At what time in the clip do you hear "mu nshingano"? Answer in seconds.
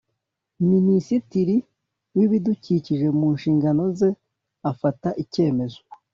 3.19-3.83